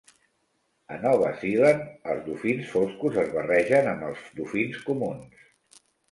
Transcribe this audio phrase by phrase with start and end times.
[0.93, 5.85] A Nova Zealand, els dofins foscos es barregen amb els dofins comuns.